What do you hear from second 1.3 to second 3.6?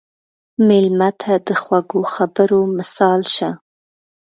د خوږو خبرو مثال شه.